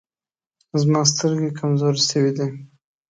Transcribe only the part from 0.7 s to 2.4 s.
زما سترګي کمزوري سوي